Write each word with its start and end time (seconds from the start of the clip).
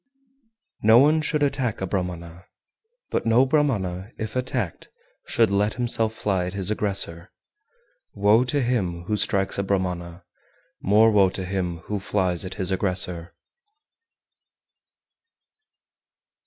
389. 0.81 0.87
No 0.87 0.97
one 0.97 1.21
should 1.21 1.43
attack 1.43 1.79
a 1.79 1.85
Brahmana, 1.85 2.47
but 3.11 3.27
no 3.27 3.45
Brahmana 3.45 4.11
(if 4.17 4.35
attacked) 4.35 4.89
should 5.27 5.51
let 5.51 5.75
himself 5.75 6.11
fly 6.15 6.47
at 6.47 6.55
his 6.55 6.71
aggressor! 6.71 7.31
Woe 8.15 8.43
to 8.45 8.63
him 8.63 9.03
who 9.03 9.15
strikes 9.15 9.59
a 9.59 9.63
Brahmana, 9.63 10.23
more 10.81 11.11
woe 11.11 11.29
to 11.29 11.45
him 11.45 11.81
who 11.81 11.99
flies 11.99 12.43
at 12.43 12.55
his 12.55 12.71
aggressor! 12.71 13.35